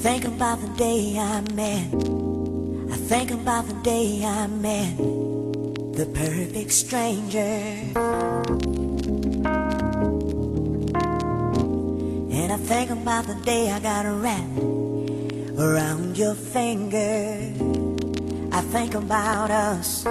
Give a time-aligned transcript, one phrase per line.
[0.00, 1.92] think about the day I met.
[2.90, 7.38] I think about the day I met the perfect stranger.
[12.32, 14.58] And I think about the day I got a wrap
[15.58, 17.52] around your finger.
[18.52, 20.04] I think about us.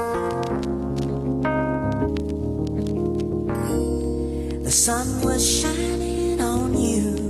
[4.63, 7.29] The sun was shining on you.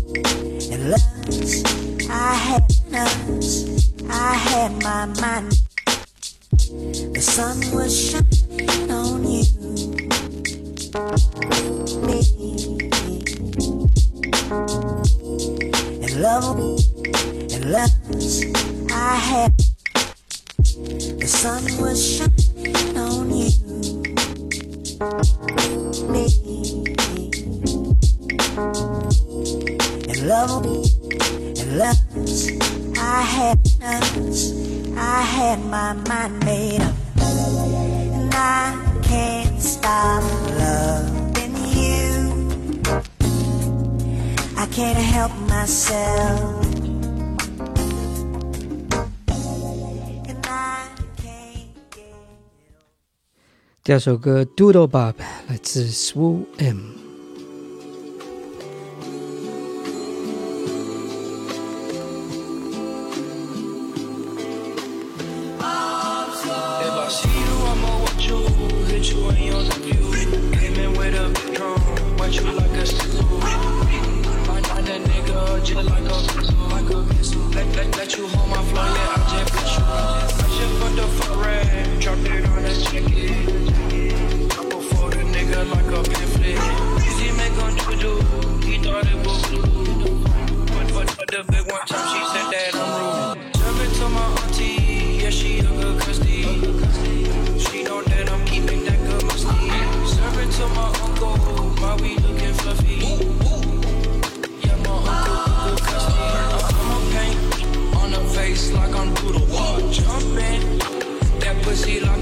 [53.91, 55.15] 第二首歌 Doodle Bob
[55.49, 57.10] 来自 Swoo M。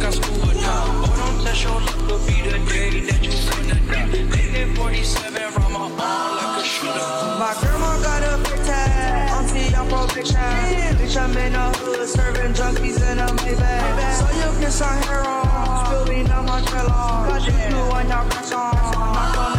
[0.10, 0.64] Pussy like I scuba dive.
[0.66, 4.26] Oh, don't touch your luck, will be the day that you die.
[4.30, 7.00] They hit 47 round my arm like a shooter.
[7.40, 9.30] My grandma got a big tag.
[9.32, 10.36] Auntie on probation.
[10.98, 14.14] Bitch, I'm in the hood serving junkies in a Maybach.
[14.18, 15.86] So you can sign hair on.
[15.86, 16.90] Spill me on my trailer.
[16.90, 18.30] Got you blue on your.
[18.50, 19.59] Knock on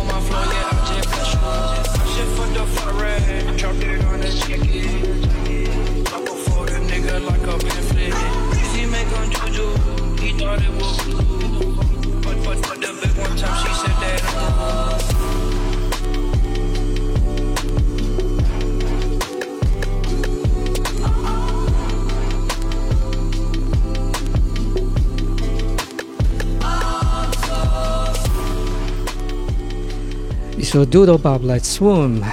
[30.71, 32.23] So Doodlebob, let's swim.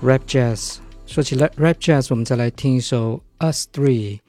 [0.00, 4.20] Rap Jazz，说起 Rap Jazz，我们再来听一首 Us Three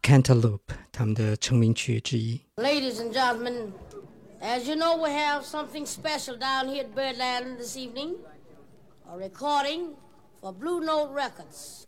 [0.00, 0.60] Cantaloop
[0.92, 2.40] 他们的成名曲之一。
[2.58, 3.72] Ladies and gentlemen,
[4.40, 8.18] as you know, we have something special down here at Birdland this evening.
[9.12, 9.96] A recording
[10.40, 11.86] for Blue Note Records.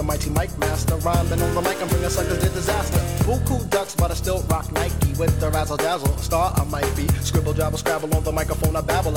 [0.00, 0.96] the mighty Mike Master.
[0.96, 2.98] Rhyming on the mic, I'm bringing suckers to disaster.
[3.28, 6.16] Buku ducks, but I still rock Nike with the razzle dazzle.
[6.16, 7.06] Star I might be.
[7.20, 9.12] Scribble, jabble, scrabble on the microphone, I babble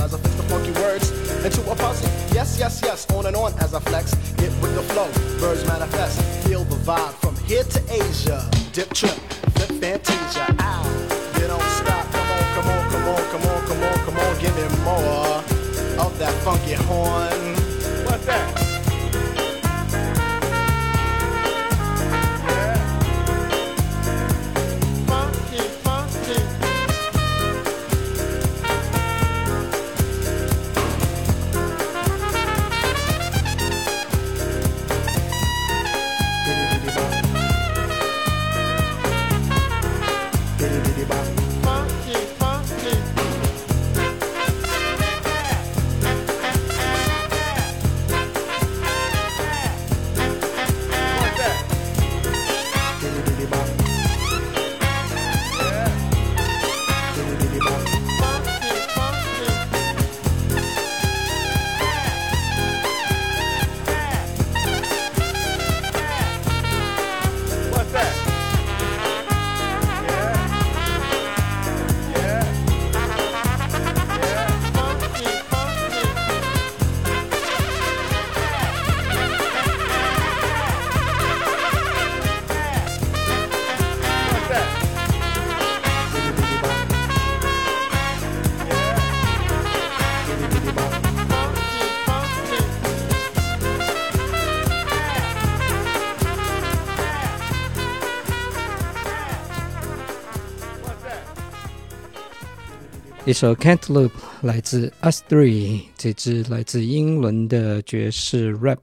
[103.33, 104.11] 一首《Cantaloop》
[104.43, 108.77] 来自 US3 这支来自英伦的爵士 rap。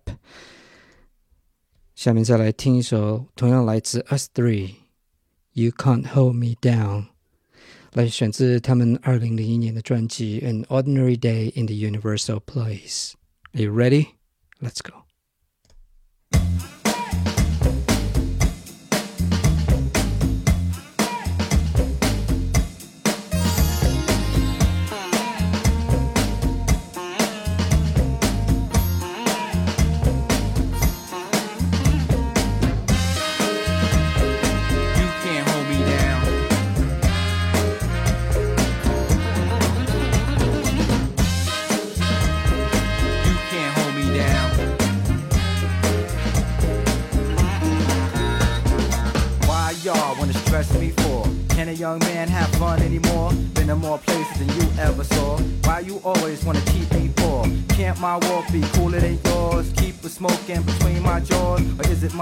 [1.94, 4.32] 下面再来听一首同样来自 US3，
[5.52, 7.02] 《You Can't Hold Me Down》，
[7.92, 13.12] 来选自他们二零零一年的专辑《An Ordinary Day in the Unusual Place》。
[13.54, 14.08] Are you ready?
[14.60, 14.99] Let's go.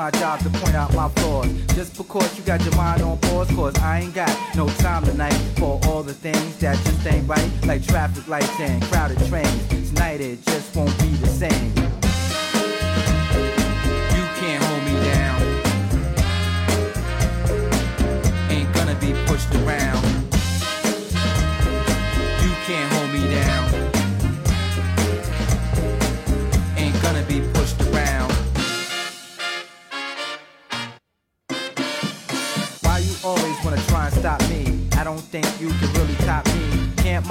[0.08, 0.57] our job to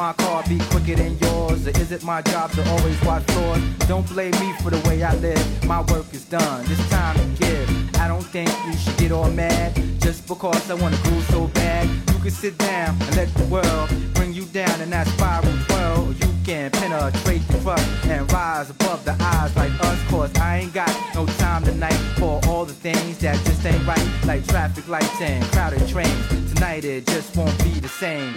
[0.08, 1.68] my car be quicker than yours?
[1.68, 3.62] Or is it my job to always watch floors?
[3.90, 5.46] Don't blame me for the way I live.
[5.66, 6.64] My work is done.
[6.70, 7.68] It's time to give.
[8.00, 11.90] I don't think you should get all mad just because I wanna groove so bad.
[12.14, 15.52] You can sit down and let the world bring you down in that spiral.
[15.76, 20.00] Or you can penetrate the crust and rise above the eyes like us.
[20.10, 24.08] Cause I ain't got no time tonight for all the things that just ain't right.
[24.26, 26.54] Like traffic lights and crowded trains.
[26.54, 28.34] Tonight it just won't be the same.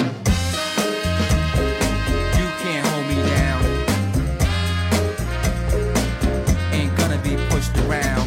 [7.90, 8.19] Around.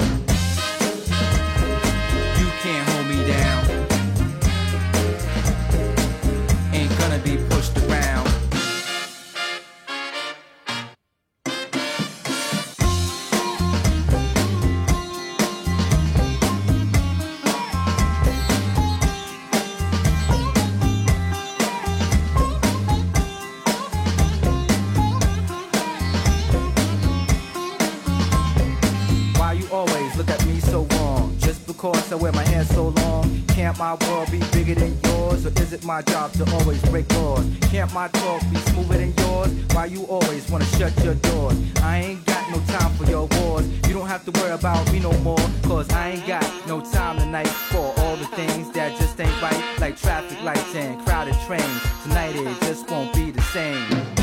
[33.84, 35.46] My world be bigger than yours?
[35.46, 37.46] Or is it my job to always break laws?
[37.72, 39.52] Can't my talk be smoother than yours?
[39.74, 41.58] Why you always wanna shut your doors?
[41.82, 43.66] I ain't got no time for your wars.
[43.88, 45.46] You don't have to worry about me no more.
[45.64, 49.62] Cause I ain't got no time tonight for all the things that just ain't right.
[49.82, 51.82] Like traffic lights and crowded trains.
[52.04, 54.23] Tonight it just won't be the same.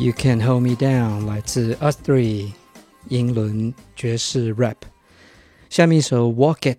[0.00, 2.50] You Can Hold Me Down，来自 US3
[3.08, 4.76] 英伦爵士 rap。
[5.68, 6.78] 下面一首 Walk It，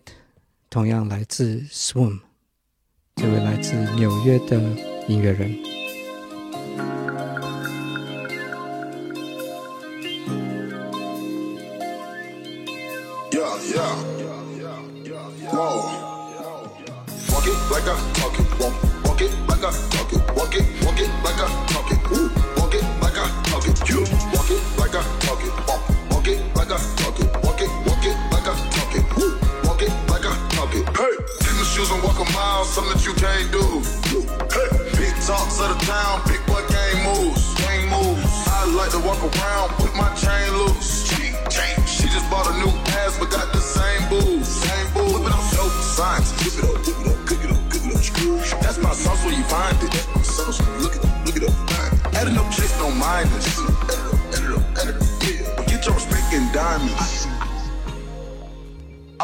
[0.72, 1.64] 同样来自
[3.18, 4.60] 这位来自纽约的
[5.08, 5.56] 音乐人。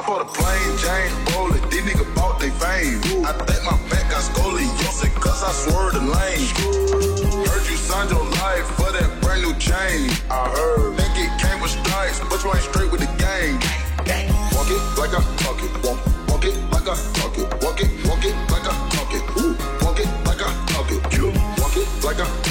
[0.07, 3.25] Bought a plain Jane roller, these niggas bought they fame.
[3.27, 6.47] I think my back got scoliosis, cause I swerved the lane.
[7.45, 10.09] Heard you signed your life for that brand new chain.
[10.31, 10.95] I heard.
[10.95, 13.59] Think it came with stripes, but you ain't straight with the game.
[14.55, 15.71] Walk it like I talk it.
[15.83, 15.99] Walk,
[16.31, 17.47] walk it like I talk it.
[17.61, 19.23] Walk it, walk it like I talk it.
[19.43, 21.03] Ooh, walk it like I talk it.
[21.59, 22.46] Walk it like I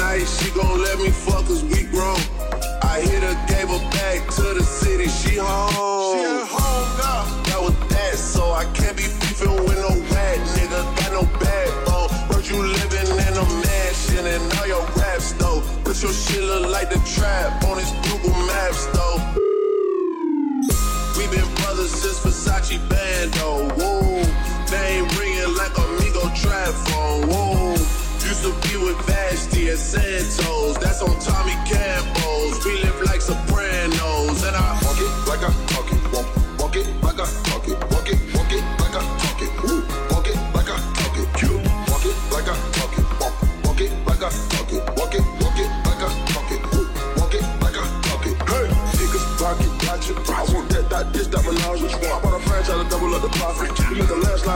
[0.00, 2.16] First night, she gon' let me fuck cause we grown.
[2.82, 6.16] I hit her, gave her back to the city, she home.
[6.16, 7.42] She at home now.
[7.44, 10.80] That was that, so I can't be beefing with no rat nigga.
[10.96, 12.08] Got no backbone.
[12.32, 15.62] Heard you living in a mansion and all your raps though.
[15.84, 19.20] But your shit look like the trap on his Google Maps though.
[21.18, 23.36] We been brothers since Versace band,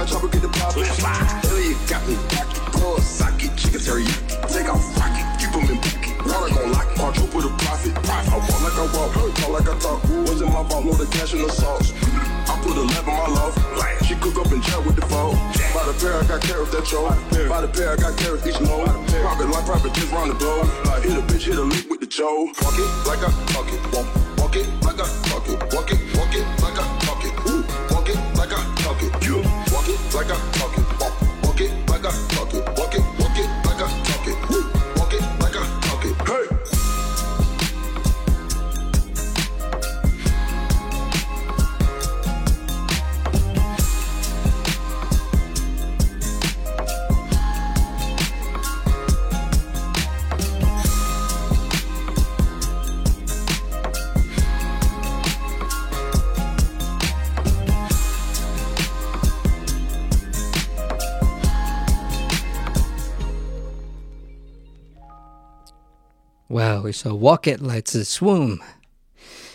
[0.04, 0.86] make chopper get the profit.
[0.86, 2.60] Hell, you got me cocky.
[3.00, 4.52] Socket, chicken teriyaki.
[4.52, 6.14] Take off rocket, keep them in pocket.
[6.24, 7.92] Water gon' lock it, quadruple the profit.
[8.04, 10.02] I walk like I walk, talk like I talk.
[10.28, 11.92] Was in my vault, know the cash in the sauce.
[12.48, 13.54] I put a lap in my love.
[14.04, 15.36] She cook up and chat with the phone.
[15.72, 17.08] By the pair, I got carrots that show.
[17.48, 18.88] By the pair, I got carrots each load.
[19.08, 20.68] Private life, private just round the globe.
[21.00, 22.44] Hit a bitch, hit a lick with the chow.
[22.60, 23.80] Walk it like I talk it.
[23.92, 25.56] Walk, walk it like I talk it.
[25.72, 27.32] Walk it, walk it like I talk it.
[27.48, 29.12] Ooh, walk it like I talk it.
[29.24, 29.63] You
[30.14, 31.00] like talk it.
[31.00, 32.78] Walk, walk it like talk it.
[32.78, 33.23] Walk it,
[66.83, 68.59] Wow，一首《Walk It》来自 Swoon，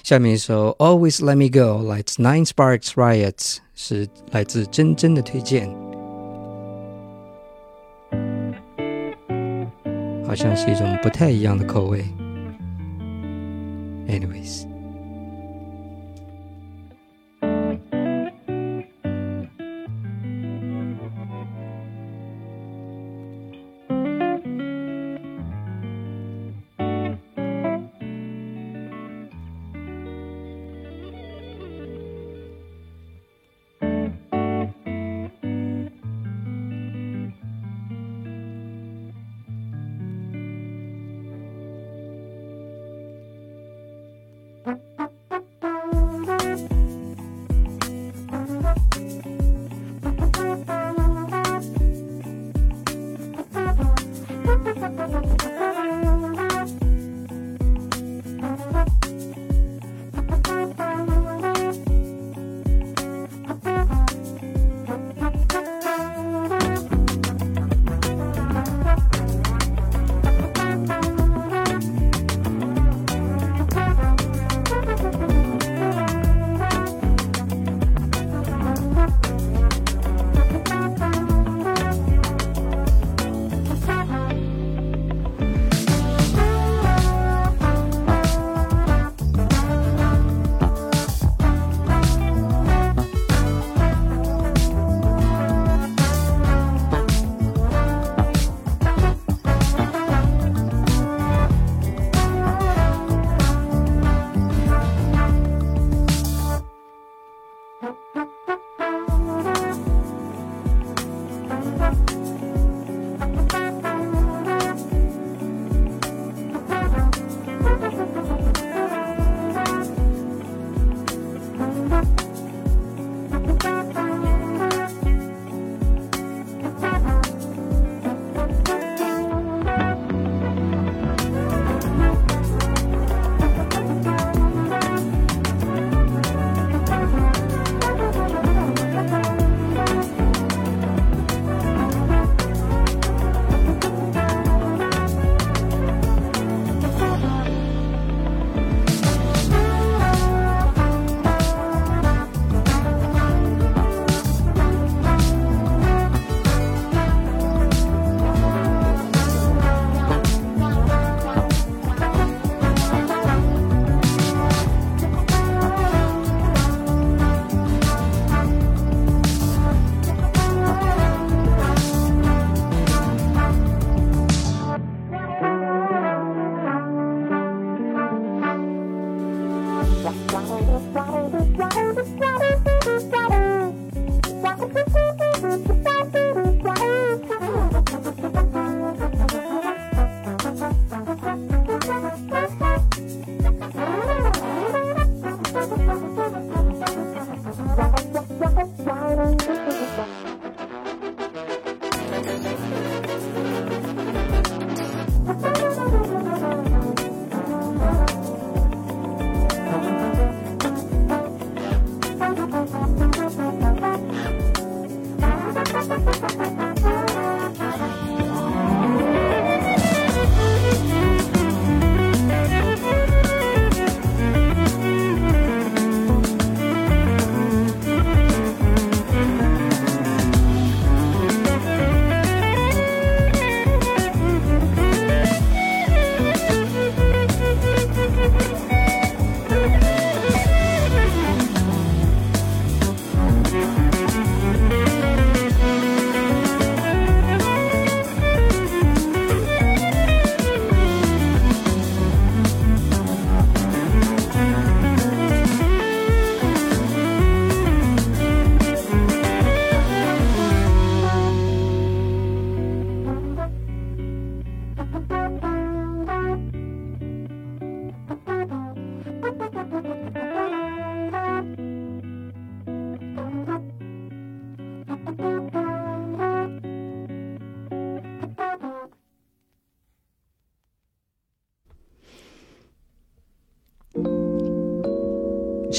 [0.02, 5.68] 下面一首《Always Let Me Go》来自 Nine Sparks Riots，是来自真真的推荐，
[10.26, 12.02] 好像是一种不太一样的口味。
[14.08, 14.67] Anyways。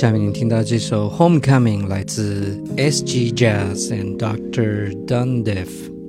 [0.01, 3.33] 下面您听到这首《Homecoming》来自 S.G.
[3.33, 4.95] Jazz and Dr.
[5.05, 6.00] Dundiff。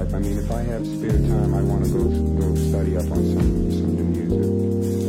[0.00, 2.04] I mean, if I have spare time, I want to go
[2.40, 4.44] go study up on some some new music.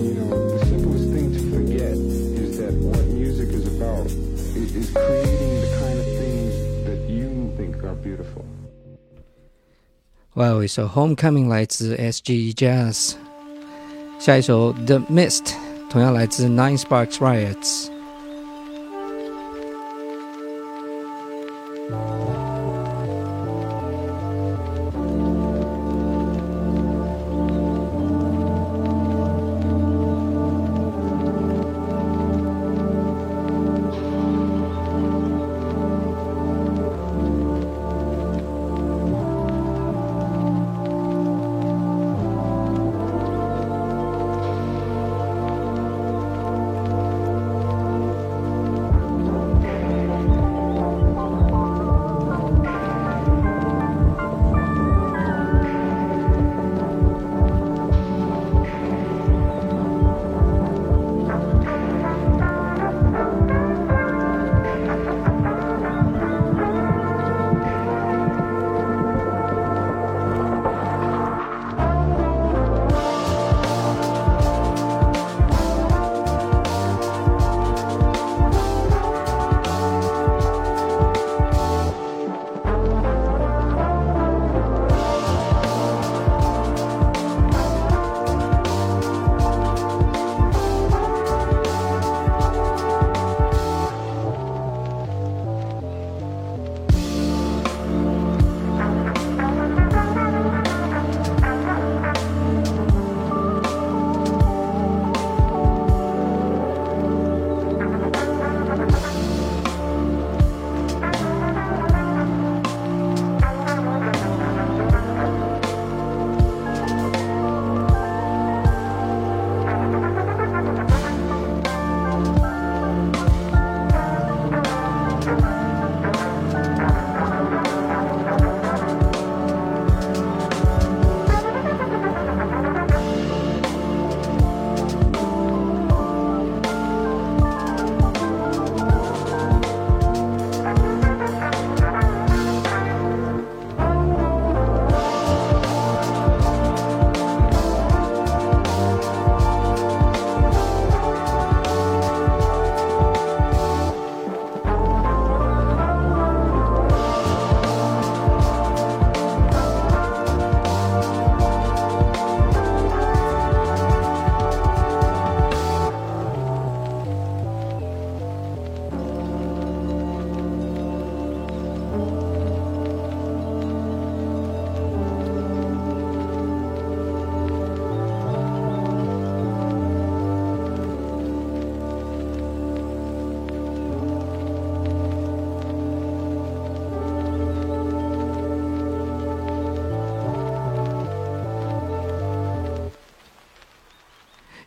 [0.04, 4.92] You know, the simplest thing to forget is that what music is about is, is
[4.92, 6.54] creating the kind of things
[6.86, 8.44] that you think are beautiful.
[10.34, 13.14] 哇，有一首《Homecoming》来自 SG Jazz，
[14.20, 15.54] 下一首《The Mist》
[15.90, 17.90] 同样来自 Nine Sparks Riots。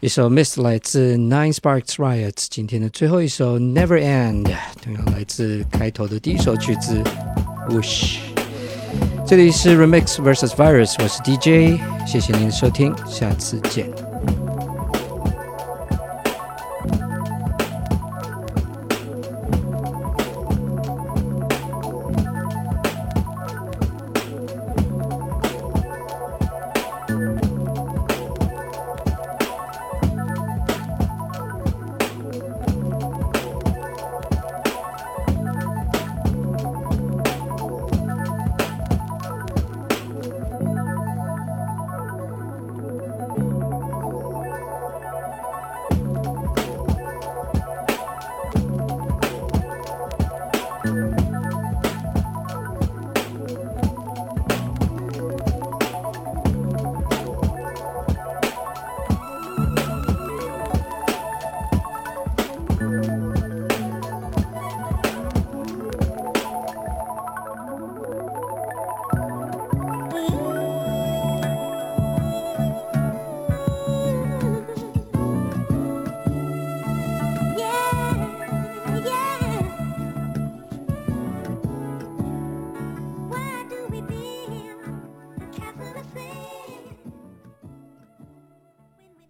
[0.05, 4.43] 一首《Mist》来自 uh, Nine Sparks Riots，今天的最后一首《Never End》，
[4.79, 7.01] 同样来自开头的第一首曲子
[7.73, 8.17] 《Wüsh》。
[9.25, 14.04] 这里是 Remix vs Virus，我是 DJ，谢谢您的收听，下次见。